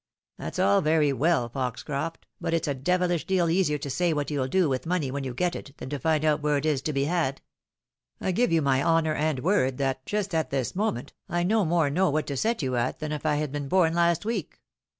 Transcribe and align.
"That's 0.39 0.57
all 0.57 0.81
very 0.81 1.13
well, 1.13 1.47
Foxoroft— 1.47 2.25
^but 2.43 2.53
it's 2.53 2.67
a 2.67 2.73
devilish 2.73 3.27
deal 3.27 3.51
easier 3.51 3.77
to 3.77 3.89
say 3.91 4.13
what 4.13 4.31
you'll 4.31 4.47
do 4.47 4.67
with 4.67 4.87
money 4.87 5.11
when 5.11 5.23
you 5.23 5.31
get 5.35 5.55
it, 5.55 5.77
than 5.77 5.91
to 5.91 5.99
iind 5.99 6.23
out 6.23 6.41
where 6.41 6.57
it 6.57 6.65
is 6.65 6.81
to 6.81 6.91
be 6.91 7.03
had. 7.05 7.39
I 8.19 8.31
give 8.31 8.51
you 8.51 8.63
my 8.63 8.81
honour 8.81 9.13
and 9.13 9.37
word 9.41 9.77
that, 9.77 10.03
just 10.07 10.33
at 10.33 10.49
this 10.49 10.75
moment, 10.75 11.13
I 11.29 11.43
no 11.43 11.65
more 11.65 11.91
know 11.91 12.09
what 12.09 12.25
to 12.25 12.35
set 12.35 12.63
you 12.63 12.75
at 12.77 12.97
than 12.97 13.11
if 13.11 13.27
I 13.27 13.35
had 13.35 13.51
been 13.51 13.67
born 13.67 13.93
last 13.93 14.25
week. 14.25 14.59